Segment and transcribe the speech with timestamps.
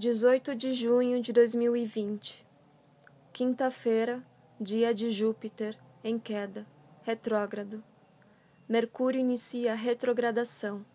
[0.00, 2.46] 18 de junho de 2020,
[3.34, 4.24] quinta-feira,
[4.58, 6.66] dia de Júpiter em queda,
[7.02, 7.84] retrógrado.
[8.66, 10.86] Mercúrio inicia a retrogradação.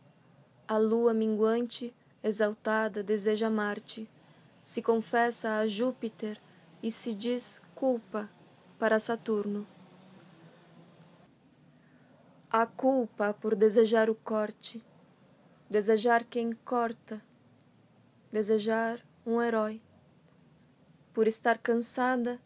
[0.67, 4.09] A lua minguante, exaltada, deseja Marte,
[4.63, 6.41] se confessa a Júpiter
[6.81, 8.27] e se diz culpa
[8.79, 9.67] para Saturno.
[12.49, 14.83] A culpa por desejar o corte,
[15.69, 17.21] desejar quem corta
[18.31, 19.81] desejar um herói.
[21.13, 22.39] Por estar cansada,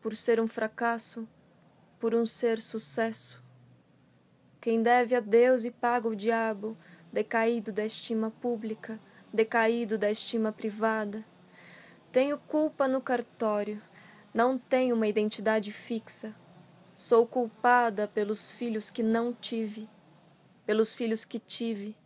[0.00, 1.28] por ser um fracasso,
[1.98, 3.42] por um ser sucesso.
[4.60, 6.76] Quem deve a Deus e paga o diabo,
[7.12, 9.00] decaído da estima pública,
[9.32, 11.24] decaído da estima privada.
[12.10, 13.80] Tenho culpa no cartório,
[14.34, 16.34] não tenho uma identidade fixa.
[16.96, 19.88] Sou culpada pelos filhos que não tive,
[20.66, 21.96] pelos filhos que tive,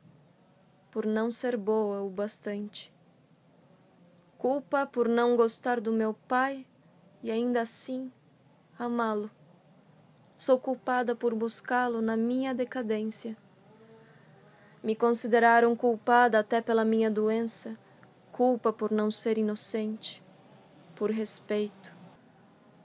[0.91, 2.93] por não ser boa o bastante
[4.43, 6.67] culpa por não gostar do meu pai
[7.23, 8.11] e ainda assim
[8.77, 9.31] amá-lo.
[10.37, 13.37] Sou culpada por buscá-lo na minha decadência.
[14.83, 17.79] Me consideraram culpada até pela minha doença,
[18.33, 20.21] culpa por não ser inocente,
[20.97, 21.95] por respeito,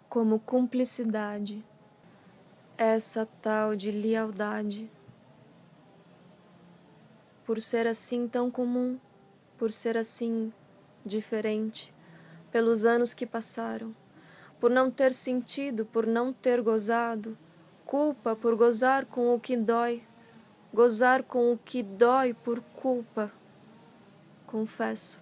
[0.08, 1.66] como cumplicidade,
[2.78, 4.92] essa tal de lealdade.
[7.44, 9.00] Por ser assim tão comum,
[9.58, 10.54] por ser assim
[11.08, 11.94] diferente,
[12.52, 13.96] pelos anos que passaram,
[14.60, 17.38] por não ter sentido, por não ter gozado,
[17.86, 20.04] culpa por gozar com o que dói,
[20.74, 23.32] gozar com o que dói por culpa.
[24.46, 25.22] Confesso,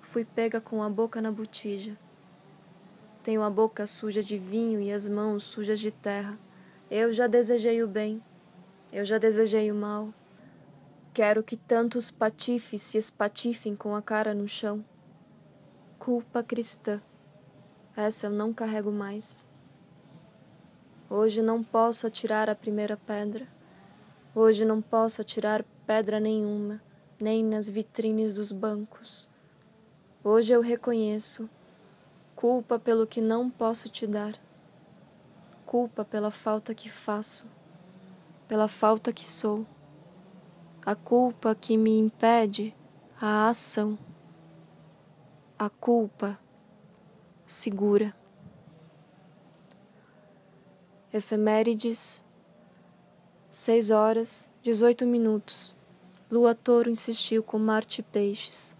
[0.00, 1.98] fui pega com a boca na botija.
[3.22, 6.38] Tenho a boca suja de vinho e as mãos sujas de terra.
[6.88, 8.22] Eu já desejei o bem,
[8.92, 10.14] eu já desejei o mal.
[11.12, 14.84] Quero que tantos patifes se espatifem com a cara no chão
[15.98, 17.00] culpa cristã.
[17.96, 19.46] Essa eu não carrego mais.
[21.08, 23.46] Hoje não posso atirar a primeira pedra.
[24.34, 26.82] Hoje não posso atirar pedra nenhuma,
[27.20, 29.30] nem nas vitrines dos bancos.
[30.22, 31.48] Hoje eu reconheço
[32.34, 34.34] culpa pelo que não posso te dar,
[35.64, 37.46] culpa pela falta que faço,
[38.46, 39.66] pela falta que sou,
[40.84, 42.76] a culpa que me impede
[43.18, 43.98] a ação
[45.58, 46.38] a culpa
[47.46, 48.14] segura.
[51.12, 52.22] Efemérides,
[53.50, 55.74] 6 horas, 18 minutos.
[56.30, 58.76] Lua Touro insistiu com Marte Peixes.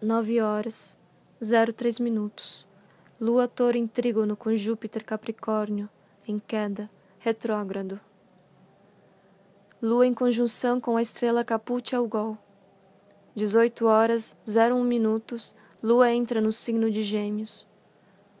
[0.00, 0.96] 9 horas,
[1.38, 2.66] 03 minutos.
[3.20, 5.88] Lua Touro em trígono com Júpiter Capricórnio,
[6.26, 6.88] em queda,
[7.18, 8.00] retrógrado.
[9.82, 12.38] Lua em conjunção com a estrela Caput Algol.
[13.36, 17.66] 18 horas 01 minutos, Lua entra no signo de Gêmeos.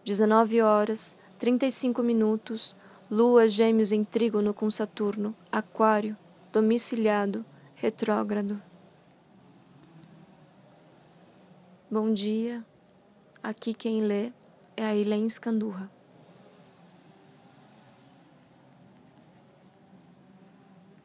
[0.04, 2.76] 19 horas 35 minutos,
[3.10, 6.16] Lua Gêmeos em trígono com Saturno, Aquário,
[6.52, 7.44] domiciliado,
[7.74, 8.62] retrógrado.
[11.90, 12.64] Bom dia.
[13.42, 14.32] Aqui quem lê
[14.76, 15.93] é a Ilene Scandurra.